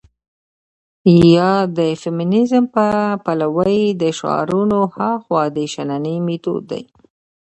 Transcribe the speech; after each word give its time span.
يا 1.35 1.53
د 1.77 1.79
فيمنيزم 2.01 2.63
په 2.75 2.85
پلوۍ 3.25 3.79
له 3.99 4.09
شعارونو 4.19 4.79
هاخوا 4.95 5.43
د 5.55 5.57
شننې 5.73 6.15
مېتود 6.25 6.63
دى. 6.71 6.83